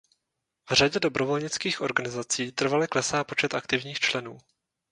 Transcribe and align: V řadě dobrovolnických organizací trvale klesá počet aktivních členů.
V 0.69 0.73
řadě 0.73 0.99
dobrovolnických 0.99 1.81
organizací 1.81 2.51
trvale 2.51 2.87
klesá 2.87 3.23
počet 3.23 3.53
aktivních 3.53 3.99
členů. 3.99 4.37